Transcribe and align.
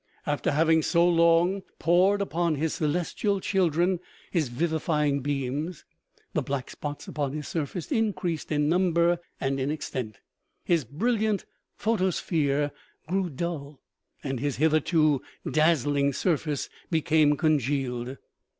After 0.25 0.49
having 0.51 0.81
so 0.81 1.07
long 1.07 1.61
poured 1.77 2.23
upon 2.23 2.55
his 2.55 2.73
celestial 2.73 3.39
children 3.39 3.99
his 4.31 4.47
vivifying 4.49 5.19
beams, 5.19 5.85
the 6.33 6.41
black 6.41 6.71
spots 6.71 7.07
upon 7.07 7.33
his 7.33 7.47
surface 7.47 7.91
increased 7.91 8.51
in 8.51 8.67
number 8.67 9.19
and 9.39 9.59
in 9.59 9.69
extent, 9.69 10.17
his 10.63 10.85
brilliant 10.85 11.45
photosphere 11.75 12.71
grew 13.07 13.29
dull, 13.29 13.79
and 14.23 14.39
his 14.39 14.55
hitherto 14.55 15.21
daz 15.47 15.85
zling 15.85 16.15
surface 16.15 16.67
became 16.89 17.37
congealed. 17.37 18.17